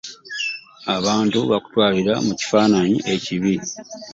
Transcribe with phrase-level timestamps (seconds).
[0.95, 3.53] Abantu bakutwalira mu kifaananyi ekibi.